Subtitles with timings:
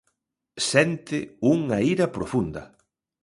[0.69, 1.17] Sente
[1.53, 2.63] unha ira profunda.